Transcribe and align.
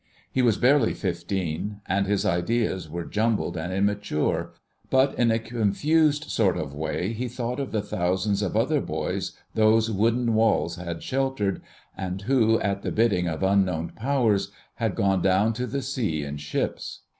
He 0.31 0.41
was 0.41 0.57
barely 0.57 0.95
fifteen, 0.95 1.81
and 1.85 2.07
his 2.07 2.25
ideas 2.25 2.89
were 2.89 3.05
jumbled 3.05 3.55
and 3.55 3.71
immature, 3.71 4.51
but 4.89 5.13
in 5.13 5.29
a 5.29 5.37
confused 5.37 6.23
sort 6.31 6.57
of 6.57 6.73
way 6.73 7.13
he 7.13 7.27
thought 7.27 7.59
of 7.59 7.71
the 7.71 7.83
thousands 7.83 8.41
of 8.41 8.57
other 8.57 8.81
boys 8.81 9.33
those 9.53 9.91
wooden 9.91 10.33
walls 10.33 10.77
had 10.77 11.03
sheltered, 11.03 11.61
and 11.95 12.23
who, 12.23 12.59
at 12.61 12.81
the 12.81 12.91
bidding 12.91 13.27
of 13.27 13.43
unknown 13.43 13.89
powers, 13.95 14.51
had 14.77 14.95
gone 14.95 15.21
down 15.21 15.53
to 15.53 15.67
the 15.67 15.83
sea 15.83 16.23
in 16.23 16.37
ships. 16.37 17.01